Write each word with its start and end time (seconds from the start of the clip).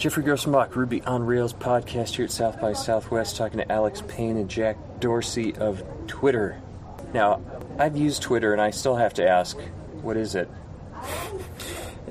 Geoffrey 0.00 0.24
Grosenbach, 0.24 0.74
Ruby 0.74 1.02
on 1.02 1.26
Rails 1.26 1.52
podcast 1.52 2.14
here 2.14 2.24
at 2.24 2.30
South 2.30 2.58
by 2.58 2.72
Southwest, 2.72 3.36
talking 3.36 3.58
to 3.58 3.70
Alex 3.70 4.02
Payne 4.08 4.38
and 4.38 4.48
Jack 4.48 4.78
Dorsey 4.98 5.54
of 5.56 5.82
Twitter. 6.06 6.58
Now, 7.12 7.42
I've 7.78 7.98
used 7.98 8.22
Twitter 8.22 8.54
and 8.54 8.62
I 8.62 8.70
still 8.70 8.96
have 8.96 9.12
to 9.14 9.28
ask, 9.28 9.58
what 10.00 10.16
is 10.16 10.34
it? 10.34 10.48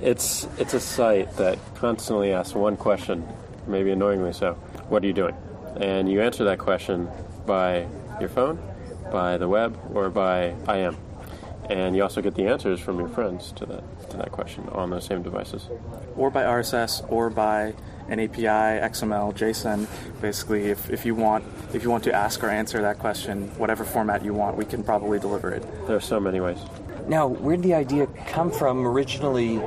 It's 0.04 0.48
it's 0.60 0.76
a 0.76 0.80
site 0.80 1.36
that 1.38 1.58
constantly 1.74 2.32
asks 2.32 2.54
one 2.54 2.78
question, 2.78 3.28
maybe 3.66 3.90
annoyingly 3.90 4.34
so. 4.34 4.54
What 4.90 5.04
are 5.04 5.08
you 5.08 5.14
doing? 5.14 5.36
And 5.78 6.08
you 6.12 6.22
answer 6.22 6.44
that 6.44 6.60
question 6.60 7.10
by 7.48 7.88
your 8.20 8.30
phone, 8.30 8.60
by 9.12 9.40
the 9.40 9.48
web, 9.48 9.76
or 9.96 10.12
by 10.12 10.54
IM. 10.72 10.96
And 11.70 11.96
you 11.96 12.02
also 12.02 12.22
get 12.22 12.34
the 12.34 12.48
answers 12.48 12.80
from 12.80 12.98
your 12.98 13.08
friends 13.08 13.52
to 13.54 13.66
that 13.68 14.10
to 14.10 14.18
that 14.18 14.32
question 14.32 14.68
on 14.72 14.90
those 14.90 15.06
same 15.06 15.22
devices. 15.22 15.70
or 16.16 16.32
by 16.32 16.44
RSS 16.44 17.06
or 17.12 17.30
by 17.30 17.74
an 18.08 18.20
API, 18.20 18.82
XML, 18.82 19.32
JSON. 19.36 19.88
Basically, 20.20 20.72
if, 20.72 20.90
if 20.90 21.06
you 21.06 21.14
want 21.14 21.46
if 21.74 21.84
you 21.84 21.92
want 21.92 22.04
to 22.06 22.14
ask 22.14 22.44
or 22.44 22.50
answer 22.50 22.82
that 22.82 22.98
question, 22.98 23.50
whatever 23.60 23.86
format 23.86 24.26
you 24.26 24.34
want, 24.34 24.58
we 24.58 24.66
can 24.66 24.84
probably 24.84 25.20
deliver 25.20 25.52
it. 25.52 25.64
There 25.86 25.96
are 25.96 26.02
so 26.02 26.20
many 26.20 26.40
ways. 26.40 26.60
Now, 27.10 27.26
where 27.26 27.56
did 27.56 27.64
the 27.66 27.74
idea 27.74 28.06
come 28.28 28.52
from? 28.52 28.86
Originally, 28.86 29.60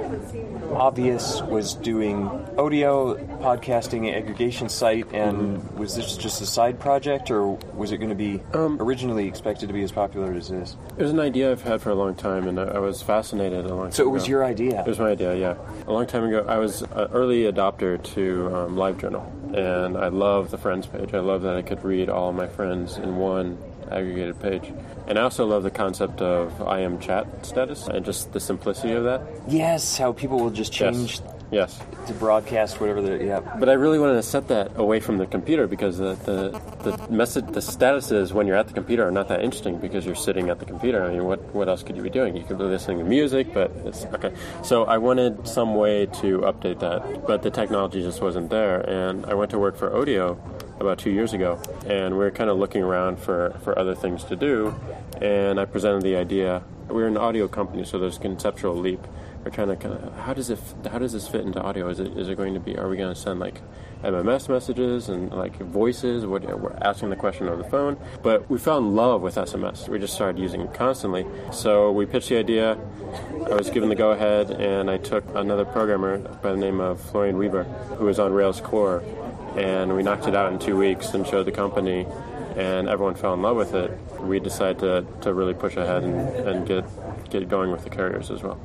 Obvious 0.73 1.43
was 1.43 1.75
doing 1.75 2.29
audio 2.57 3.17
podcasting 3.43 4.15
aggregation 4.17 4.69
site, 4.69 5.13
and 5.13 5.61
was 5.77 5.97
this 5.97 6.17
just 6.17 6.41
a 6.41 6.47
side 6.47 6.79
project, 6.79 7.33
or 7.33 7.59
was 7.75 7.91
it 7.91 7.99
going 7.99 8.11
to 8.11 8.15
be 8.15 8.41
originally 8.55 9.27
expected 9.27 9.67
to 9.67 9.73
be 9.75 9.83
as 9.83 9.91
popular 9.91 10.33
as 10.33 10.49
this? 10.49 10.77
It 10.97 11.03
was 11.03 11.11
an 11.11 11.19
idea 11.21 11.51
I've 11.51 11.63
had 11.63 11.83
for 11.83 11.91
a 11.91 11.95
long 11.97 12.15
time, 12.15 12.47
and 12.47 12.59
I 12.61 12.65
I 12.65 12.79
was 12.79 13.03
fascinated 13.03 13.67
a 13.67 13.75
long 13.75 13.87
time 13.87 13.93
So 13.93 14.05
it 14.05 14.11
was 14.11 14.23
ago. 14.23 14.31
your 14.31 14.45
idea. 14.45 14.81
It 14.81 14.87
was 14.89 14.99
my 15.01 15.11
idea, 15.11 15.35
yeah. 15.35 15.57
A 15.87 15.93
long 15.93 16.07
time 16.07 16.25
ago, 16.25 16.47
I 16.49 16.59
was 16.59 16.83
an 16.83 17.09
early 17.13 17.43
adopter 17.43 18.03
to 18.15 18.57
um, 18.57 18.77
LiveJournal, 18.77 19.55
and 19.55 19.99
I 19.99 20.09
love 20.09 20.51
the 20.53 20.59
friends 20.59 20.87
page. 20.87 21.13
I 21.13 21.19
love 21.19 21.43
that 21.43 21.57
I 21.57 21.63
could 21.63 21.83
read 21.85 22.09
all 22.09 22.31
of 22.31 22.37
my 22.37 22.47
friends 22.49 22.97
in 22.99 23.17
one 23.17 23.59
aggregated 23.95 24.41
page. 24.41 24.73
And 25.07 25.19
I 25.19 25.23
also 25.23 25.47
love 25.47 25.63
the 25.63 25.71
concept 25.71 26.21
of 26.21 26.61
IM 26.61 26.99
chat 27.01 27.27
status 27.45 27.87
and 27.89 28.05
just 28.05 28.33
the 28.33 28.41
simplicity 28.41 28.93
of 28.93 29.05
that. 29.05 29.23
Yes, 29.49 29.99
how 29.99 30.13
people 30.13 30.39
will 30.39 30.51
just 30.51 30.73
change 30.73 31.21
Yes. 31.51 31.79
to 32.07 32.15
broadcast 32.15 32.81
whatever 32.81 33.03
the 33.03 33.23
yeah. 33.23 33.41
But 33.61 33.69
I 33.69 33.75
really 33.75 33.99
wanted 33.99 34.15
to 34.15 34.23
set 34.23 34.49
that 34.49 34.71
away 34.77 35.01
from 35.01 35.19
the 35.19 35.27
computer 35.27 35.67
because 35.67 35.99
the, 35.99 36.15
the, 36.25 36.59
the 36.91 37.13
message, 37.13 37.45
the 37.49 37.61
statuses 37.61 38.33
when 38.33 38.47
you're 38.47 38.57
at 38.57 38.69
the 38.69 38.73
computer 38.73 39.07
are 39.07 39.11
not 39.11 39.29
that 39.29 39.43
interesting 39.45 39.77
because 39.77 40.07
you're 40.07 40.15
sitting 40.15 40.49
at 40.49 40.61
the 40.61 40.65
computer. 40.65 41.05
I 41.05 41.11
mean, 41.11 41.25
what, 41.25 41.41
what 41.55 41.69
else 41.69 41.83
could 41.83 41.95
you 41.95 42.03
be 42.03 42.09
doing? 42.09 42.35
You 42.37 42.45
could 42.45 42.57
be 42.57 42.65
listening 42.65 42.99
to 43.01 43.05
music, 43.05 43.53
but 43.53 43.71
it's 43.85 44.07
okay. 44.07 44.33
So 44.63 44.85
I 44.85 44.97
wanted 44.97 45.47
some 45.47 45.75
way 45.75 46.07
to 46.07 46.39
update 46.41 46.81
that, 46.81 47.27
but 47.27 47.43
the 47.43 47.51
technology 47.51 48.01
just 48.01 48.23
wasn't 48.23 48.49
there. 48.49 48.81
And 48.89 49.27
I 49.27 49.35
went 49.35 49.51
to 49.51 49.59
work 49.59 49.77
for 49.77 49.91
Odeo 49.91 50.39
about 50.81 50.99
two 50.99 51.11
years 51.11 51.33
ago, 51.33 51.61
and 51.87 52.15
we 52.15 52.21
were 52.21 52.31
kind 52.31 52.51
of 52.51 52.59
looking 52.59 52.83
around 52.83 53.19
for, 53.19 53.59
for 53.63 53.79
other 53.79 53.95
things 53.95 54.25
to 54.25 54.37
do. 54.37 54.75
And 55.21 55.61
I 55.61 55.65
presented 55.65 56.03
the 56.03 56.17
idea. 56.17 56.63
We're 56.89 57.07
an 57.07 57.17
audio 57.17 57.49
company, 57.49 57.85
so 57.85 57.99
there's 57.99 58.17
a 58.17 58.21
conceptual 58.21 58.75
leap 58.75 59.07
we're 59.45 59.51
trying 59.51 59.69
to 59.69 59.77
kind 59.77 59.95
of 59.95 60.15
how 60.19 60.33
does 60.33 60.51
it 60.51 60.59
how 60.91 60.99
does 60.99 61.13
this 61.13 61.27
fit 61.27 61.43
into 61.43 61.61
audio? 61.61 61.89
Is 61.89 61.99
it 61.99 62.17
is 62.17 62.29
it 62.29 62.37
going 62.37 62.55
to 62.55 62.61
be 62.61 62.79
are 62.79 62.89
we 62.89 62.97
going 62.97 63.13
to 63.13 63.21
send 63.21 63.41
like 63.41 63.61
MMS 64.05 64.49
messages 64.49 65.09
and 65.09 65.33
like 65.33 65.57
voices? 65.59 66.25
What 66.27 66.43
we're 66.43 66.77
asking 66.81 67.11
the 67.11 67.17
question 67.17 67.49
over 67.49 67.63
the 67.63 67.69
phone, 67.69 67.97
but 68.23 68.49
we 68.49 68.59
fell 68.59 68.79
in 68.79 68.95
love 68.95 69.21
with 69.21 69.35
SMS. 69.35 69.89
We 69.89 69.99
just 69.99 70.15
started 70.15 70.41
using 70.41 70.61
it 70.61 70.75
constantly. 70.75 71.27
So 71.51 71.91
we 71.91 72.07
pitched 72.07 72.29
the 72.29 72.39
idea. 72.39 72.79
I 73.51 73.55
was 73.55 73.69
given 73.71 73.89
the 73.89 73.97
go 73.97 74.13
ahead, 74.13 74.51
and 74.51 74.89
I 74.89 74.99
took 74.99 75.25
another 75.35 75.65
programmer 75.65 76.19
by 76.19 76.53
the 76.53 76.57
name 76.57 76.81
of 76.81 77.01
Florian 77.01 77.37
Weber, 77.37 77.65
who 77.65 78.05
was 78.05 78.21
on 78.21 78.33
Rails 78.33 78.61
Core, 78.61 79.03
and 79.57 79.95
we 79.95 80.03
knocked 80.03 80.27
it 80.27 80.35
out 80.35 80.53
in 80.53 80.59
two 80.59 80.77
weeks 80.77 81.15
and 81.15 81.27
showed 81.27 81.45
the 81.45 81.53
company. 81.53 82.07
And 82.57 82.89
everyone 82.89 83.15
fell 83.15 83.33
in 83.33 83.41
love 83.41 83.57
with 83.57 83.75
it. 83.75 83.91
We 84.21 84.39
decided 84.39 84.81
to, 84.81 85.07
to 85.23 85.33
really 85.33 85.55
push 85.55 85.77
ahead 85.77 86.05
and, 86.05 86.29
and 86.47 86.67
get 86.67 86.85
get 87.31 87.49
going 87.49 87.71
with 87.73 87.83
the 87.83 87.91
carriers 87.91 88.31
as 88.31 88.43
well. 88.43 88.61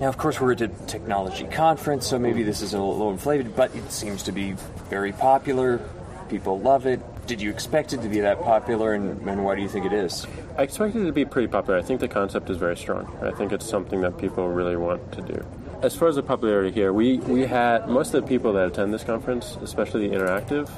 Now, 0.00 0.08
of 0.08 0.16
course, 0.16 0.40
we're 0.40 0.52
at 0.52 0.60
a 0.60 0.68
technology 0.68 1.44
conference, 1.44 2.06
so 2.06 2.18
maybe 2.18 2.42
this 2.42 2.62
is 2.62 2.72
a 2.72 2.80
little 2.80 3.10
inflated, 3.10 3.56
but 3.56 3.74
it 3.74 3.90
seems 3.90 4.22
to 4.24 4.32
be 4.32 4.52
very 4.88 5.12
popular. 5.12 5.80
People 6.28 6.60
love 6.60 6.86
it. 6.86 7.00
Did 7.26 7.40
you 7.40 7.50
expect 7.50 7.92
it 7.92 8.02
to 8.02 8.08
be 8.08 8.20
that 8.20 8.42
popular, 8.42 8.94
and, 8.94 9.28
and 9.28 9.44
why 9.44 9.54
do 9.54 9.62
you 9.62 9.68
think 9.68 9.86
it 9.86 9.92
is? 9.92 10.26
I 10.56 10.62
expected 10.62 11.02
it 11.02 11.06
to 11.06 11.12
be 11.12 11.24
pretty 11.24 11.48
popular. 11.48 11.78
I 11.78 11.82
think 11.82 12.00
the 12.00 12.08
concept 12.08 12.50
is 12.50 12.56
very 12.56 12.76
strong. 12.76 13.16
I 13.22 13.30
think 13.32 13.52
it's 13.52 13.68
something 13.68 14.00
that 14.00 14.18
people 14.18 14.48
really 14.48 14.76
want 14.76 15.12
to 15.12 15.22
do. 15.22 15.44
As 15.82 15.96
far 15.96 16.06
as 16.06 16.14
the 16.14 16.22
popularity 16.22 16.70
here, 16.70 16.92
we, 16.92 17.16
we 17.18 17.44
had 17.44 17.88
most 17.88 18.14
of 18.14 18.22
the 18.22 18.28
people 18.28 18.52
that 18.52 18.68
attend 18.68 18.94
this 18.94 19.02
conference, 19.02 19.58
especially 19.62 20.06
the 20.06 20.14
interactive, 20.14 20.70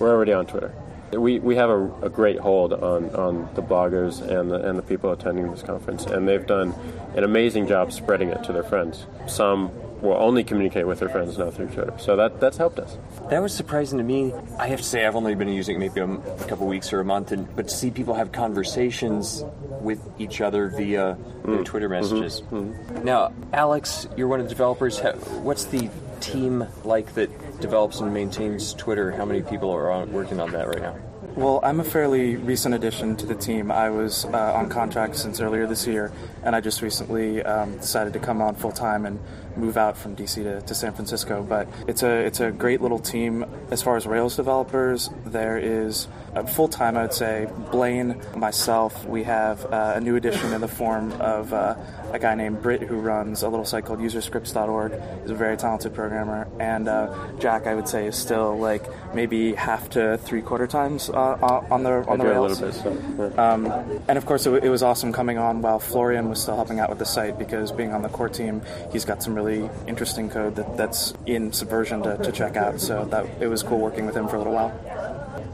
were 0.00 0.10
already 0.10 0.32
on 0.32 0.44
Twitter. 0.44 0.74
We, 1.12 1.38
we 1.38 1.54
have 1.54 1.70
a, 1.70 1.92
a 2.02 2.08
great 2.08 2.40
hold 2.40 2.72
on, 2.72 3.10
on 3.14 3.48
the 3.54 3.62
bloggers 3.62 4.20
and 4.20 4.50
the, 4.50 4.56
and 4.56 4.76
the 4.76 4.82
people 4.82 5.12
attending 5.12 5.48
this 5.52 5.62
conference, 5.62 6.04
and 6.04 6.26
they've 6.26 6.44
done 6.44 6.74
an 7.14 7.22
amazing 7.22 7.68
job 7.68 7.92
spreading 7.92 8.30
it 8.30 8.42
to 8.42 8.52
their 8.52 8.64
friends. 8.64 9.06
Some 9.28 9.70
will 10.00 10.14
only 10.14 10.44
communicate 10.44 10.86
with 10.86 11.00
their 11.00 11.08
friends 11.08 11.36
now 11.38 11.50
through 11.50 11.68
Twitter, 11.68 11.94
so 11.98 12.16
that, 12.16 12.40
that's 12.40 12.56
helped 12.56 12.78
us. 12.78 12.98
That 13.28 13.40
was 13.40 13.54
surprising 13.54 13.98
to 13.98 14.04
me. 14.04 14.32
I 14.58 14.68
have 14.68 14.78
to 14.80 14.84
say, 14.84 15.06
I've 15.06 15.16
only 15.16 15.34
been 15.34 15.48
using 15.48 15.76
it 15.76 15.94
maybe 15.94 16.00
a 16.00 16.44
couple 16.44 16.66
weeks 16.66 16.92
or 16.92 17.00
a 17.00 17.04
month, 17.04 17.32
and 17.32 17.54
but 17.54 17.68
to 17.68 17.74
see 17.74 17.90
people 17.90 18.14
have 18.14 18.32
conversations 18.32 19.44
with 19.80 20.00
each 20.18 20.40
other 20.40 20.68
via 20.68 21.16
their 21.44 21.58
mm. 21.58 21.64
Twitter 21.64 21.88
mm-hmm. 21.88 22.02
messages. 22.02 22.42
Mm-hmm. 22.50 23.04
Now, 23.04 23.32
Alex, 23.52 24.06
you're 24.16 24.28
one 24.28 24.40
of 24.40 24.46
the 24.46 24.50
developers. 24.50 25.00
What's 25.42 25.64
the 25.64 25.90
team 26.20 26.66
like 26.84 27.14
that 27.14 27.60
develops 27.60 28.00
and 28.00 28.12
maintains 28.12 28.74
Twitter? 28.74 29.10
How 29.10 29.24
many 29.24 29.42
people 29.42 29.70
are 29.70 29.90
on, 29.90 30.12
working 30.12 30.40
on 30.40 30.50
that 30.52 30.68
right 30.68 30.82
now? 30.82 30.96
Well, 31.36 31.60
I'm 31.62 31.78
a 31.78 31.84
fairly 31.84 32.36
recent 32.36 32.74
addition 32.74 33.16
to 33.16 33.26
the 33.26 33.36
team. 33.36 33.70
I 33.70 33.88
was 33.88 34.24
uh, 34.26 34.52
on 34.54 34.68
contract 34.68 35.16
since 35.16 35.40
earlier 35.40 35.66
this 35.66 35.86
year, 35.86 36.12
and 36.44 36.56
I 36.56 36.60
just 36.60 36.82
recently 36.82 37.42
um, 37.42 37.76
decided 37.78 38.12
to 38.14 38.18
come 38.18 38.40
on 38.42 38.54
full 38.54 38.72
time 38.72 39.06
and 39.06 39.18
move 39.56 39.76
out 39.76 39.96
from 39.96 40.16
DC 40.16 40.34
to, 40.36 40.60
to 40.62 40.74
San 40.74 40.92
Francisco. 40.92 41.42
But 41.42 41.68
it's 41.86 42.02
a 42.02 42.10
it's 42.10 42.40
a 42.40 42.50
great 42.50 42.80
little 42.80 42.98
team. 42.98 43.44
As 43.70 43.82
far 43.82 43.96
as 43.96 44.06
Rails 44.06 44.36
developers, 44.36 45.10
there 45.26 45.58
is 45.58 46.08
uh, 46.34 46.44
full 46.44 46.68
time. 46.68 46.96
I 46.96 47.02
would 47.02 47.14
say 47.14 47.48
Blaine, 47.70 48.20
myself. 48.36 49.04
We 49.06 49.24
have 49.24 49.64
uh, 49.66 49.94
a 49.96 50.00
new 50.00 50.16
addition 50.16 50.52
in 50.52 50.60
the 50.60 50.68
form 50.68 51.12
of 51.20 51.52
uh, 51.52 51.74
a 52.12 52.18
guy 52.18 52.34
named 52.34 52.62
Britt 52.62 52.82
who 52.82 52.96
runs 52.96 53.42
a 53.42 53.48
little 53.48 53.64
site 53.64 53.84
called 53.84 54.00
UserScripts.org. 54.00 54.92
He's 55.22 55.30
a 55.30 55.34
very 55.34 55.56
talented 55.56 55.94
programmer, 55.94 56.48
and 56.58 56.88
uh, 56.88 57.14
Jack, 57.38 57.66
I 57.66 57.74
would 57.74 57.88
say, 57.88 58.06
is 58.06 58.16
still 58.16 58.58
like 58.58 58.84
maybe 59.14 59.54
half 59.54 59.90
to 59.90 60.18
three 60.18 60.42
quarter 60.42 60.66
times 60.66 61.10
uh, 61.10 61.64
on 61.70 61.82
the 61.82 61.90
on 62.08 62.20
I 62.20 62.24
the 62.24 62.30
Rails. 62.30 62.60
little 62.60 62.92
bit. 62.92 62.98
So, 63.18 63.32
yeah. 63.36 63.52
Um, 63.52 64.02
and 64.08 64.16
of 64.16 64.26
course, 64.26 64.46
it, 64.46 64.64
it 64.64 64.70
was 64.70 64.82
awesome 64.82 65.12
coming 65.12 65.38
on 65.38 65.62
while 65.62 65.78
Florian 65.78 66.28
was 66.30 66.40
still 66.40 66.56
helping 66.56 66.80
out 66.80 66.88
with 66.88 66.98
the 66.98 67.04
site 67.04 67.38
because 67.38 67.70
being 67.72 67.92
on 67.92 68.02
the 68.02 68.08
core 68.08 68.28
team, 68.28 68.62
he's 68.92 69.04
got 69.04 69.22
some 69.22 69.34
really 69.34 69.68
interesting 69.86 70.30
code 70.30 70.56
that, 70.56 70.76
that's 70.76 71.12
in 71.26 71.52
Subversion 71.52 72.02
to, 72.02 72.16
to 72.18 72.32
check 72.32 72.56
out. 72.56 72.80
So 72.80 73.04
that 73.06 73.26
it 73.40 73.48
was 73.48 73.62
cool 73.62 73.78
working 73.78 74.06
with 74.06 74.16
him 74.16 74.28
for 74.28 74.36
a 74.36 74.38
little 74.38 74.54
while. 74.54 74.72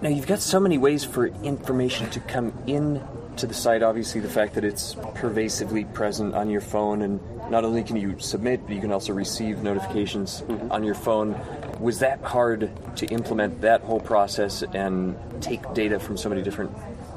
Now 0.03 0.11
you've 0.11 0.27
got 0.27 0.41
so 0.41 0.61
many 0.61 0.79
ways 0.79 1.05
for 1.05 1.27
information 1.27 2.09
to 2.11 2.21
come 2.21 2.53
in 2.67 3.03
to 3.37 3.47
the 3.47 3.55
site. 3.55 3.83
Obviously, 3.83 4.21
the 4.21 4.29
fact 4.29 4.55
that 4.55 4.65
it's 4.65 4.95
pervasively 5.15 5.85
present 5.85 6.35
on 6.35 6.51
your 6.51 6.61
phone, 6.61 7.03
and 7.03 7.21
not 7.51 7.65
only 7.65 7.83
can 7.83 7.97
you 7.97 8.19
submit, 8.19 8.61
but 8.67 8.75
you 8.75 8.81
can 8.81 8.93
also 8.93 9.13
receive 9.13 9.63
notifications 9.63 10.43
mm-hmm. 10.43 10.73
on 10.73 10.85
your 10.85 10.95
phone. 10.95 11.39
Was 11.81 11.99
that 12.01 12.21
hard 12.23 12.71
to 12.97 13.07
implement 13.07 13.61
that 13.61 13.83
whole 13.83 14.01
process 14.01 14.63
and 14.75 15.17
take 15.43 15.61
data 15.75 15.99
from 15.99 16.17
so 16.17 16.29
many 16.29 16.43
different 16.43 16.73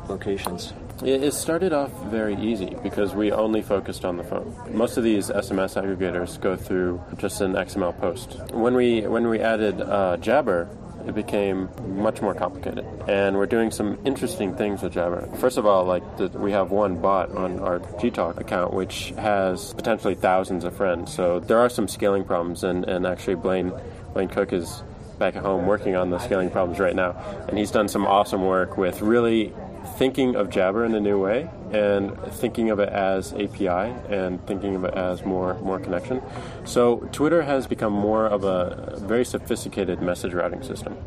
locations? 0.09 0.73
It 1.01 1.33
started 1.33 1.71
off 1.71 1.91
very 2.05 2.35
easy 2.35 2.75
because 2.83 3.13
we 3.15 3.31
only 3.31 3.61
focused 3.61 4.03
on 4.03 4.17
the 4.17 4.23
phone. 4.23 4.53
Most 4.69 4.97
of 4.97 5.03
these 5.03 5.29
SMS 5.29 5.81
aggregators 5.81 6.39
go 6.41 6.57
through 6.57 7.01
just 7.17 7.39
an 7.39 7.53
XML 7.53 7.97
post. 7.99 8.37
When 8.51 8.75
we 8.75 9.07
when 9.07 9.29
we 9.29 9.39
added 9.39 9.79
uh, 9.79 10.17
Jabber, 10.17 10.67
it 11.07 11.15
became 11.15 11.69
much 11.87 12.21
more 12.21 12.35
complicated, 12.35 12.85
and 13.07 13.37
we're 13.37 13.45
doing 13.45 13.71
some 13.71 13.97
interesting 14.03 14.55
things 14.55 14.81
with 14.81 14.91
Jabber. 14.91 15.29
First 15.37 15.57
of 15.57 15.65
all, 15.65 15.85
like 15.85 16.03
the, 16.17 16.27
we 16.37 16.51
have 16.51 16.69
one 16.69 16.99
bot 16.99 17.31
on 17.31 17.61
our 17.61 17.79
Gtalk 17.79 18.37
account 18.37 18.73
which 18.73 19.13
has 19.17 19.73
potentially 19.75 20.15
thousands 20.15 20.65
of 20.65 20.75
friends. 20.75 21.13
So 21.13 21.39
there 21.39 21.59
are 21.59 21.69
some 21.69 21.87
scaling 21.87 22.25
problems, 22.25 22.65
and, 22.65 22.83
and 22.83 23.07
actually 23.07 23.35
Blaine 23.35 23.71
Blaine 24.13 24.27
Cook 24.27 24.51
is 24.51 24.83
back 25.17 25.37
at 25.37 25.43
home 25.43 25.65
working 25.65 25.95
on 25.95 26.09
the 26.09 26.19
scaling 26.19 26.49
problems 26.49 26.77
right 26.77 26.95
now, 26.95 27.11
and 27.47 27.57
he's 27.57 27.71
done 27.71 27.87
some 27.87 28.05
awesome 28.05 28.43
work 28.45 28.77
with 28.77 29.01
really 29.01 29.53
thinking 29.97 30.35
of 30.35 30.49
Jabber 30.49 30.85
in 30.85 30.93
a 30.95 30.99
new 30.99 31.21
way 31.21 31.49
and 31.71 32.17
thinking 32.33 32.69
of 32.69 32.79
it 32.79 32.89
as 32.89 33.33
API 33.33 33.93
and 34.09 34.45
thinking 34.47 34.75
of 34.75 34.83
it 34.85 34.93
as 34.93 35.25
more 35.25 35.55
more 35.61 35.79
connection. 35.79 36.21
So 36.65 36.97
Twitter 37.11 37.43
has 37.43 37.67
become 37.67 37.93
more 37.93 38.25
of 38.25 38.43
a 38.43 38.97
very 38.99 39.25
sophisticated 39.25 40.01
message 40.01 40.33
routing 40.33 40.63
system. 40.63 40.97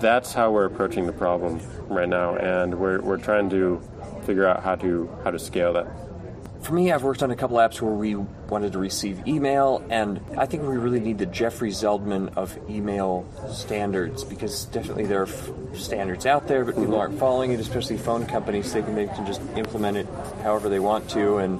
That's 0.00 0.32
how 0.32 0.52
we're 0.52 0.66
approaching 0.66 1.06
the 1.06 1.12
problem 1.12 1.60
right 1.88 2.08
now, 2.08 2.36
and 2.36 2.78
we're, 2.78 3.00
we're 3.00 3.16
trying 3.16 3.50
to 3.50 3.82
figure 4.24 4.46
out 4.46 4.62
how 4.62 4.76
to 4.76 5.10
how 5.24 5.30
to 5.30 5.38
scale 5.38 5.72
that. 5.72 5.86
For 6.68 6.74
me, 6.74 6.92
I've 6.92 7.02
worked 7.02 7.22
on 7.22 7.30
a 7.30 7.34
couple 7.34 7.56
apps 7.56 7.80
where 7.80 7.94
we 7.94 8.14
wanted 8.14 8.72
to 8.72 8.78
receive 8.78 9.26
email, 9.26 9.82
and 9.88 10.20
I 10.36 10.44
think 10.44 10.64
we 10.64 10.76
really 10.76 11.00
need 11.00 11.16
the 11.16 11.24
Jeffrey 11.24 11.70
Zeldman 11.70 12.36
of 12.36 12.58
email 12.68 13.24
standards 13.50 14.22
because 14.22 14.66
definitely 14.66 15.06
there 15.06 15.22
are 15.22 15.28
f- 15.28 15.50
standards 15.72 16.26
out 16.26 16.46
there, 16.46 16.66
but 16.66 16.76
people 16.76 16.96
aren't 16.96 17.18
following 17.18 17.52
it, 17.52 17.60
especially 17.60 17.96
phone 17.96 18.26
companies. 18.26 18.70
They 18.70 18.82
can, 18.82 18.94
they 18.94 19.06
can 19.06 19.24
just 19.24 19.40
implement 19.56 19.96
it 19.96 20.06
however 20.42 20.68
they 20.68 20.78
want 20.78 21.08
to 21.12 21.38
and 21.38 21.58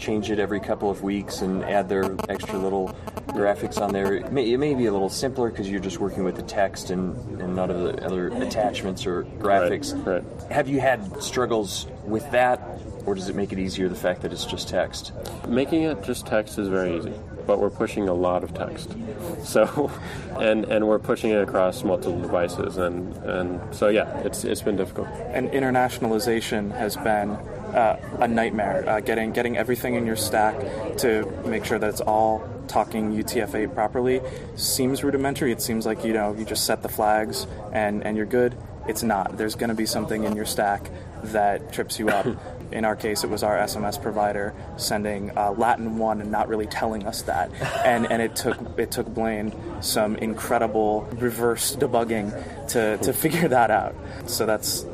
change 0.00 0.28
it 0.28 0.40
every 0.40 0.58
couple 0.58 0.90
of 0.90 1.04
weeks 1.04 1.40
and 1.40 1.64
add 1.64 1.88
their 1.88 2.16
extra 2.28 2.58
little 2.58 2.96
graphics 3.28 3.80
on 3.80 3.92
there. 3.92 4.14
It 4.14 4.32
may, 4.32 4.52
it 4.52 4.58
may 4.58 4.74
be 4.74 4.86
a 4.86 4.92
little 4.92 5.10
simpler 5.10 5.50
because 5.50 5.70
you're 5.70 5.80
just 5.80 6.00
working 6.00 6.24
with 6.24 6.34
the 6.34 6.42
text 6.42 6.90
and, 6.90 7.14
and 7.40 7.54
none 7.54 7.70
of 7.70 7.80
the 7.82 8.04
other 8.04 8.28
attachments 8.28 9.06
or 9.06 9.22
graphics. 9.38 9.94
Right, 10.04 10.24
right. 10.24 10.50
Have 10.50 10.68
you 10.68 10.80
had 10.80 11.22
struggles 11.22 11.86
with 12.04 12.28
that, 12.32 12.60
or 13.08 13.14
does 13.14 13.30
it 13.30 13.34
make 13.34 13.54
it 13.54 13.58
easier 13.58 13.88
the 13.88 13.96
fact 13.96 14.20
that 14.20 14.34
it's 14.34 14.44
just 14.44 14.68
text? 14.68 15.12
Making 15.48 15.84
it 15.84 16.02
just 16.02 16.26
text 16.26 16.58
is 16.58 16.68
very 16.68 16.98
easy, 16.98 17.14
but 17.46 17.58
we're 17.58 17.70
pushing 17.70 18.06
a 18.06 18.12
lot 18.12 18.44
of 18.44 18.52
text. 18.52 18.94
So, 19.44 19.90
and 20.38 20.64
and 20.64 20.86
we're 20.86 20.98
pushing 20.98 21.30
it 21.30 21.40
across 21.40 21.84
multiple 21.84 22.20
devices, 22.20 22.76
and 22.76 23.16
and 23.24 23.60
so 23.74 23.88
yeah, 23.88 24.18
it's 24.18 24.44
it's 24.44 24.62
been 24.62 24.76
difficult. 24.76 25.08
And 25.08 25.48
internationalization 25.50 26.72
has 26.76 26.96
been 26.96 27.30
uh, 27.30 27.98
a 28.20 28.28
nightmare. 28.28 28.86
Uh, 28.86 29.00
getting 29.00 29.32
getting 29.32 29.56
everything 29.56 29.94
in 29.94 30.06
your 30.06 30.16
stack 30.16 30.56
to 30.98 31.24
make 31.46 31.64
sure 31.64 31.78
that 31.78 31.88
it's 31.88 32.00
all 32.00 32.46
talking 32.66 33.12
UTF-8 33.12 33.74
properly 33.74 34.20
seems 34.56 35.02
rudimentary. 35.02 35.52
It 35.52 35.62
seems 35.62 35.86
like 35.86 36.04
you 36.04 36.12
know 36.12 36.34
you 36.34 36.44
just 36.44 36.66
set 36.66 36.82
the 36.82 36.88
flags 36.88 37.46
and 37.72 38.04
and 38.04 38.16
you're 38.16 38.26
good. 38.26 38.56
It's 38.88 39.02
not. 39.02 39.36
There's 39.36 39.54
going 39.54 39.68
to 39.68 39.76
be 39.76 39.86
something 39.86 40.24
in 40.24 40.34
your 40.34 40.46
stack 40.46 40.90
that 41.24 41.72
trips 41.72 41.98
you 41.98 42.08
up. 42.08 42.26
in 42.72 42.84
our 42.84 42.96
case, 42.96 43.24
it 43.24 43.30
was 43.30 43.42
our 43.42 43.56
SMS 43.56 44.00
provider 44.00 44.54
sending 44.76 45.36
uh, 45.36 45.52
Latin 45.52 45.98
one 45.98 46.20
and 46.20 46.30
not 46.30 46.48
really 46.48 46.66
telling 46.66 47.06
us 47.06 47.22
that, 47.22 47.50
and 47.84 48.10
and 48.10 48.22
it 48.22 48.36
took 48.36 48.56
it 48.78 48.90
took 48.90 49.06
Blaine 49.06 49.54
some 49.82 50.16
incredible 50.16 51.08
reverse 51.16 51.76
debugging 51.76 52.32
to 52.68 52.98
to 52.98 53.12
figure 53.12 53.48
that 53.48 53.70
out. 53.70 53.94
So 54.26 54.46
that's 54.46 54.84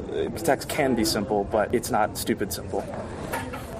text 0.44 0.69
can 0.69 0.94
be 0.94 1.05
simple, 1.05 1.44
but 1.44 1.75
it's 1.75 1.91
not 1.91 2.17
stupid 2.17 2.53
simple. 2.53 2.85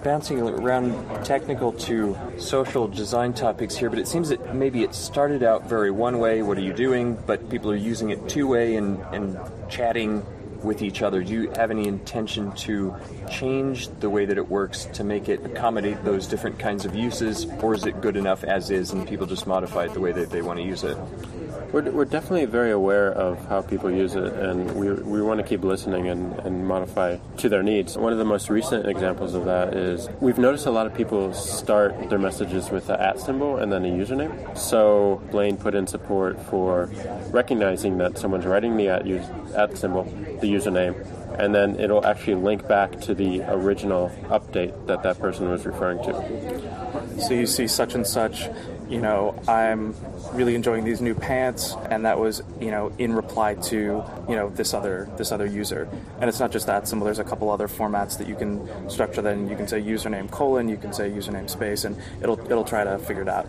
Bouncing 0.03 0.43
around 0.43 1.25
technical 1.25 1.73
to 1.73 2.17
social 2.37 2.87
design 2.87 3.33
topics 3.33 3.75
here, 3.75 3.89
but 3.89 3.99
it 3.99 4.07
seems 4.07 4.29
that 4.29 4.55
maybe 4.55 4.83
it 4.83 4.95
started 4.95 5.43
out 5.43 5.67
very 5.67 5.91
one 5.91 6.19
way, 6.19 6.43
what 6.43 6.59
are 6.59 6.63
you 6.63 6.75
doing? 6.75 7.17
But 7.27 7.49
people 7.49 7.71
are 7.71 7.77
using 7.77 8.11
it 8.11 8.29
two 8.29 8.47
way 8.47 8.77
and, 8.77 9.01
and 9.13 9.39
chatting 9.71 10.27
with 10.65 10.83
each 10.83 11.03
other. 11.03 11.23
Do 11.23 11.33
you 11.33 11.51
have 11.51 11.71
any 11.71 11.87
intention 11.87 12.53
to 12.53 12.95
change 13.31 13.89
the 14.01 14.11
way 14.11 14.25
that 14.25 14.39
it 14.39 14.49
works 14.49 14.87
to 14.95 15.05
make 15.05 15.29
it 15.29 15.45
accommodate 15.45 16.05
those 16.05 16.27
different 16.27 16.59
kinds 16.59 16.85
of 16.85 16.95
uses, 16.95 17.47
or 17.61 17.75
is 17.75 17.87
it 17.87 18.01
good 18.01 18.17
enough 18.17 18.43
as 18.45 18.71
is 18.71 18.93
and 18.93 19.07
people 19.07 19.27
just 19.27 19.47
modify 19.47 19.85
it 19.85 19.95
the 19.95 20.01
way 20.01 20.13
that 20.13 20.31
they 20.31 20.43
want 20.43 20.59
to 20.59 20.65
use 20.65 20.83
it? 20.83 20.97
We're, 21.73 21.91
we're 21.91 22.05
definitely 22.05 22.45
very 22.45 22.71
aware 22.71 23.11
of 23.11 23.45
how 23.49 23.61
people 23.63 23.91
use 23.91 24.15
it, 24.15 24.33
and 24.33 24.77
we, 24.77 24.93
we 24.93 25.21
want 25.21 25.41
to 25.41 25.47
keep 25.47 25.65
listening 25.65 26.09
and, 26.09 26.39
and 26.41 26.67
modify 26.67 27.19
to 27.39 27.49
their 27.49 27.65
needs. 27.65 27.99
One 27.99 28.13
of 28.13 28.19
the 28.19 28.25
most 28.25 28.49
recent 28.49 28.87
examples 28.87 29.35
of 29.35 29.45
that 29.47 29.75
is 29.75 30.09
we've 30.21 30.39
noticed 30.39 30.67
a 30.67 30.71
lot 30.71 30.87
of 30.87 30.95
people 30.95 31.35
start 31.35 32.11
their 32.11 32.19
messages 32.19 32.71
with 32.71 32.87
the 32.87 33.01
at 33.01 33.19
symbol 33.19 33.57
and 33.57 33.73
then 33.73 33.85
a 33.85 33.89
username. 33.89 34.57
So 34.57 35.21
Blaine 35.33 35.57
put 35.57 35.75
in 35.75 35.89
support 35.89 36.41
for 36.45 36.91
recognizing 37.31 37.99
that 37.99 38.19
someone's 38.19 38.47
writing 38.47 38.77
the 38.77 38.89
at, 38.89 39.05
use, 39.05 39.27
at 39.57 39.77
symbol, 39.77 40.05
the 40.41 40.54
username, 40.55 40.95
and 41.39 41.55
then 41.55 41.79
it'll 41.81 42.05
actually 42.07 42.37
link 42.37 42.67
back 42.69 43.01
to 43.03 43.15
the 43.15 43.43
original 43.51 44.11
update 44.25 44.87
that 44.87 45.03
that 45.03 45.19
person 45.19 45.51
was 45.51 45.67
referring 45.67 45.99
to. 46.05 47.21
So 47.21 47.35
you 47.35 47.47
see 47.47 47.67
such 47.69 47.95
and 47.95 48.07
such, 48.07 48.49
you 48.89 49.01
know, 49.01 49.41
I'm 49.49 49.95
really 50.33 50.55
enjoying 50.55 50.85
these 50.85 51.01
new 51.01 51.15
pants, 51.15 51.75
and 51.91 52.05
that 52.05 52.19
was, 52.19 52.43
you 52.61 52.71
know, 52.71 52.93
in 52.99 53.13
reply 53.13 53.55
to, 53.55 54.05
you 54.29 54.37
know, 54.37 54.51
this 54.51 54.75
other 54.75 55.09
this 55.17 55.33
other 55.33 55.47
user. 55.47 55.89
And 56.21 56.29
it's 56.29 56.41
not 56.41 56.51
just 56.51 56.67
that 56.67 56.87
symbol. 56.89 57.05
There's 57.05 57.19
a 57.19 57.25
couple 57.25 57.51
other 57.51 57.69
formats 57.69 58.19
that 58.19 58.29
you 58.29 58.35
can 58.35 58.69
structure. 58.91 59.23
Then 59.23 59.49
you 59.49 59.57
can 59.57 59.69
say 59.69 59.81
username 59.81 60.31
colon, 60.31 60.69
you 60.69 60.77
can 60.77 60.93
say 60.93 61.11
username 61.11 61.49
space, 61.49 61.85
and 61.85 61.97
it'll 62.21 62.39
it'll 62.51 62.65
try 62.65 62.85
to 62.85 62.99
figure 62.99 63.23
it 63.23 63.29
out. 63.29 63.47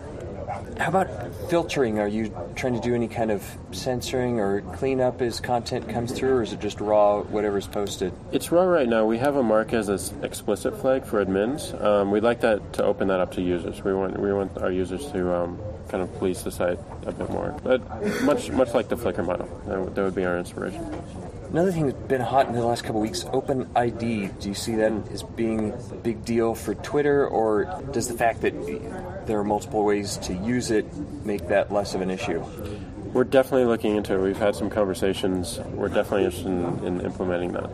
How 0.78 0.88
about 0.88 1.08
filtering? 1.48 1.98
Are 1.98 2.08
you 2.08 2.34
trying 2.54 2.74
to 2.74 2.80
do 2.80 2.94
any 2.94 3.08
kind 3.08 3.30
of 3.30 3.42
censoring 3.72 4.40
or 4.40 4.60
cleanup 4.60 5.22
as 5.22 5.40
content 5.40 5.88
comes 5.88 6.12
through, 6.12 6.34
or 6.34 6.42
is 6.42 6.52
it 6.52 6.60
just 6.60 6.80
raw, 6.80 7.22
whatever's 7.22 7.66
posted? 7.66 8.12
It's 8.30 8.52
raw 8.52 8.64
right 8.64 8.88
now. 8.88 9.06
We 9.06 9.16
have 9.18 9.36
a 9.36 9.42
mark 9.42 9.72
as 9.72 9.88
an 9.88 10.22
explicit 10.22 10.78
flag 10.78 11.06
for 11.06 11.24
admins. 11.24 11.82
Um, 11.82 12.10
we'd 12.10 12.22
like 12.22 12.40
that 12.42 12.74
to 12.74 12.84
open 12.84 13.08
that 13.08 13.20
up 13.20 13.32
to 13.32 13.42
users. 13.42 13.82
We 13.82 13.94
want 13.94 14.18
we 14.20 14.32
want 14.32 14.58
our 14.58 14.70
users 14.70 15.10
to 15.12 15.34
um, 15.34 15.58
kind 15.88 16.02
of 16.02 16.14
police 16.18 16.42
the 16.42 16.50
site 16.50 16.78
a 17.06 17.12
bit 17.12 17.30
more. 17.30 17.56
But 17.64 17.80
much 18.22 18.50
much 18.50 18.74
like 18.74 18.88
the 18.88 18.96
Flickr 18.96 19.24
model, 19.24 19.48
that, 19.66 19.94
that 19.94 20.02
would 20.02 20.14
be 20.14 20.26
our 20.26 20.38
inspiration. 20.38 20.84
Another 21.50 21.72
thing 21.72 21.86
that's 21.86 22.06
been 22.08 22.20
hot 22.20 22.48
in 22.48 22.54
the 22.54 22.64
last 22.64 22.84
couple 22.84 23.00
weeks, 23.00 23.24
OpenID. 23.24 24.40
Do 24.40 24.48
you 24.48 24.54
see 24.54 24.74
that 24.76 24.92
as 25.10 25.22
being 25.22 25.72
a 25.72 25.94
big 25.94 26.24
deal 26.24 26.54
for 26.54 26.74
Twitter, 26.74 27.26
or 27.26 27.82
does 27.92 28.08
the 28.08 28.14
fact 28.14 28.42
that 28.42 28.52
there 29.26 29.38
are 29.38 29.44
multiple 29.44 29.84
ways 29.84 30.16
to 30.18 30.34
use 30.34 30.70
it 30.70 30.86
make 31.24 31.48
that 31.48 31.72
less 31.72 31.94
of 31.94 32.00
an 32.00 32.10
issue? 32.10 32.44
We're 33.12 33.24
definitely 33.24 33.66
looking 33.66 33.96
into 33.96 34.14
it. 34.14 34.20
We've 34.20 34.36
had 34.36 34.54
some 34.54 34.68
conversations. 34.68 35.58
We're 35.72 35.88
definitely 35.88 36.24
interested 36.24 36.48
in, 36.48 36.84
in 36.84 37.00
implementing 37.00 37.52
that. 37.52 37.70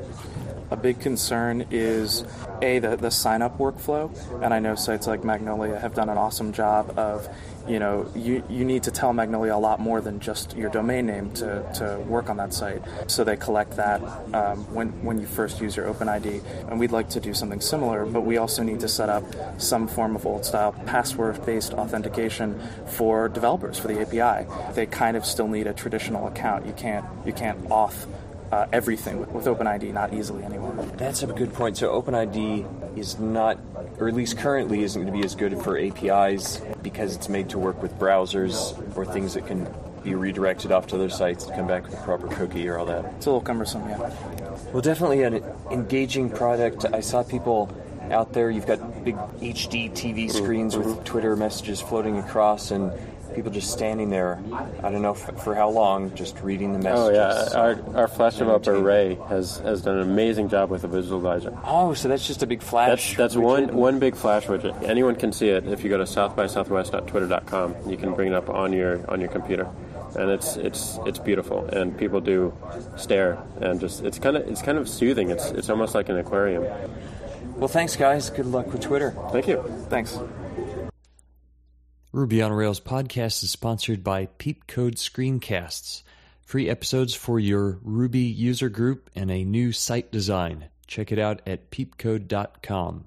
A 0.73 0.77
big 0.77 1.01
concern 1.01 1.67
is 1.71 2.25
a 2.63 2.79
the, 2.79 2.97
the 2.97 3.11
sign 3.11 3.43
up 3.43 3.59
workflow, 3.59 4.11
and 4.43 4.55
I 4.55 4.59
know 4.59 4.75
sites 4.75 5.07
like 5.07 5.23
Ma.gnolia 5.23 5.79
have 5.79 5.93
done 5.95 6.09
an 6.09 6.17
awesome 6.17 6.55
job 6.55 6.99
of 6.99 7.29
you 7.69 7.79
know, 7.79 8.11
you, 8.15 8.43
you 8.49 8.65
need 8.65 8.83
to 8.85 8.91
tell 8.91 9.13
Ma.gnolia 9.13 9.55
a 9.55 9.59
lot 9.59 9.79
more 9.81 10.01
than 10.01 10.19
just 10.19 10.57
your 10.57 10.71
domain 10.71 11.07
name 11.07 11.31
to, 11.35 11.71
to 11.75 11.99
work 12.09 12.29
on 12.29 12.37
that 12.39 12.53
site. 12.53 12.83
So 13.07 13.23
they 13.23 13.37
collect 13.37 13.77
that 13.77 14.03
um, 14.35 14.73
when, 14.75 14.89
when 15.05 15.21
you 15.21 15.27
first 15.27 15.61
use 15.61 15.77
your 15.77 15.93
OpenID. 15.93 16.43
And 16.69 16.81
we'd 16.81 16.91
like 16.91 17.11
to 17.11 17.21
do 17.21 17.35
something 17.35 17.61
similar, 17.61 18.05
but 18.05 18.23
we 18.23 18.37
also 18.39 18.63
need 18.63 18.81
to 18.81 18.89
set 18.89 19.09
up 19.09 19.25
some 19.61 19.87
form 19.87 20.17
of 20.17 20.27
old 20.27 20.45
style 20.45 20.73
password 20.87 21.45
based 21.47 21.73
authentication 21.75 22.61
for 22.87 23.29
developers 23.29 23.79
for 23.79 23.89
the 23.89 24.01
API. 24.01 24.49
They 24.75 24.87
kind 24.87 25.17
of 25.17 25.25
still 25.25 25.49
need 25.49 25.67
a 25.67 25.73
traditional 25.73 26.27
account. 26.27 26.67
You 26.67 26.73
can't, 26.73 27.05
you 27.25 27.33
can't 27.33 27.63
auth 27.69 28.07
uh, 28.53 28.67
everything 28.71 29.19
with, 29.19 29.31
with 29.31 29.47
OpenID, 29.47 29.93
not 29.95 30.13
easily 30.13 30.45
anymore. 30.45 30.75
That's 30.97 31.23
a 31.23 31.27
good 31.27 31.53
point. 31.55 31.79
So 31.79 32.01
OpenID 32.01 32.99
is 32.99 33.19
not, 33.19 33.59
or 33.99 34.09
at 34.09 34.15
least 34.15 34.37
currently 34.37 34.83
isn't 34.83 35.01
going 35.01 35.13
to 35.13 35.19
be 35.19 35.25
as 35.25 35.35
good 35.35 35.61
for 35.63 35.79
APIs 35.79 36.61
because 36.83 37.17
it's 37.17 37.31
made 37.31 37.49
to 37.51 37.59
work 37.59 37.81
with 37.83 37.99
browsers 37.99 38.77
or 38.97 39.07
things 39.07 39.35
that 39.35 39.47
can 39.47 39.67
be 40.05 40.15
redirected 40.15 40.71
off 40.71 40.87
to 40.89 40.97
other 40.97 41.09
sites 41.09 41.47
to 41.47 41.55
come 41.55 41.67
back 41.67 41.85
with 41.85 41.95
a 41.95 42.03
proper 42.03 42.29
cookie 42.29 42.69
or 42.69 42.77
all 42.77 42.85
that. 42.87 43.05
It's 43.17 43.27
a 43.27 43.31
little 43.31 43.41
cumbersome, 43.41 43.89
yeah. 43.89 43.99
Well, 44.73 44.83
definitely 44.83 45.23
an 45.23 45.43
engaging 45.71 46.29
product. 46.29 46.85
I 46.93 47.01
saw 47.01 47.23
people 47.23 47.75
out 48.11 48.35
there. 48.35 48.51
You've 48.51 48.67
got 48.67 49.05
big 49.05 49.17
HD 49.17 49.91
TV 49.91 50.31
screens 50.31 50.77
with 50.77 51.05
Twitter 51.05 51.37
messages 51.37 51.81
floating 51.81 52.19
across, 52.19 52.71
and 52.71 52.93
people 53.35 53.51
just 53.51 53.71
standing 53.71 54.11
there. 54.11 54.41
I 54.83 54.91
don't 54.91 55.03
know 55.03 55.13
f- 55.13 55.43
for 55.43 55.55
how 55.55 55.69
long, 55.71 56.15
just 56.15 56.39
reading 56.41 56.73
the 56.73 56.79
messages. 56.79 57.19
Oh 57.19 57.57
yeah, 57.57 57.61
our, 57.61 57.97
our 58.03 58.09
flash 58.09 58.37
developer 58.37 58.79
Ray 58.79 59.17
has, 59.29 59.59
has 59.59 59.83
done 59.83 59.97
an 59.99 60.11
amazing 60.11 60.49
job 60.49 60.71
with 60.71 60.83
the 60.83 60.89
visualizer. 60.89 61.59
Oh, 61.65 61.95
so 61.95 62.09
that's 62.09 62.27
just 62.27 62.43
a 62.43 62.47
big 62.47 62.63
flash. 62.63 62.89
That's 62.89 63.17
that's 63.17 63.37
one 63.37 63.75
one 63.75 63.99
big 63.99 64.15
flash 64.17 64.47
widget. 64.47 64.83
Anyone 64.83 65.17
can 65.17 65.33
see 65.33 65.49
it 65.49 65.67
if 65.67 65.83
you 65.85 65.91
go 65.91 65.99
to 65.99 66.05
southbysouthwest.twitter.com. 66.05 67.91
You 67.91 67.97
can 67.97 68.15
bring 68.15 68.29
it 68.29 68.35
up 68.35 68.49
on 68.51 68.73
your 68.73 69.09
on 69.11 69.21
your 69.21 69.31
computer, 69.31 69.69
and 70.17 70.31
it's 70.31 70.57
it's 70.57 70.99
it's 71.07 71.19
beautiful. 71.19 71.65
And 71.67 71.97
people 71.97 72.21
do 72.21 72.53
stare 72.97 73.39
and 73.61 73.81
just 73.81 74.03
it's 74.05 74.19
kind 74.19 74.37
of 74.37 74.49
it's 74.49 74.63
kind 74.63 74.79
of 74.79 74.89
soothing. 74.89 75.31
It's 75.31 75.51
it's 75.51 75.71
almost 75.71 75.95
like 75.95 76.09
an 76.09 76.19
aquarium. 76.19 76.65
Well, 77.57 77.69
thanks, 77.69 77.95
guys. 77.97 78.31
Good 78.31 78.47
luck 78.47 78.73
with 78.73 78.81
Twitter. 78.81 79.15
Thank 79.31 79.47
you. 79.47 79.63
Thanks. 79.89 80.19
Ruby 82.15 82.43
on 82.43 82.53
Rails 82.53 82.79
podcast 82.79 83.43
is 83.43 83.51
sponsored 83.51 84.05
by 84.05 84.27
PeepCode 84.39 84.97
Screencasts, 84.97 86.03
free 86.45 86.69
episodes 86.69 87.15
for 87.15 87.41
your 87.41 87.79
Ruby 87.83 88.21
user 88.21 88.69
group 88.69 89.09
and 89.17 89.31
a 89.31 89.45
new 89.45 89.73
site 89.73 90.13
design. 90.13 90.67
Check 90.87 91.11
it 91.11 91.19
out 91.19 91.41
at 91.47 91.71
peepcode.com. 91.71 93.07